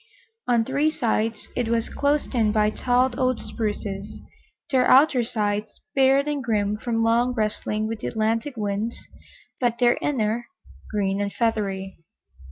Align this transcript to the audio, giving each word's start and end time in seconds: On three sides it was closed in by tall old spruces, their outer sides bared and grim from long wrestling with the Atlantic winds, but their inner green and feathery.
On 0.47 0.65
three 0.65 0.89
sides 0.89 1.47
it 1.55 1.67
was 1.67 1.87
closed 1.89 2.33
in 2.33 2.51
by 2.51 2.71
tall 2.71 3.11
old 3.19 3.37
spruces, 3.39 4.21
their 4.71 4.87
outer 4.89 5.23
sides 5.23 5.79
bared 5.93 6.27
and 6.27 6.43
grim 6.43 6.75
from 6.75 7.03
long 7.03 7.35
wrestling 7.35 7.85
with 7.87 7.99
the 7.99 8.07
Atlantic 8.07 8.57
winds, 8.57 8.97
but 9.59 9.77
their 9.77 9.99
inner 10.01 10.47
green 10.91 11.21
and 11.21 11.31
feathery. 11.31 11.99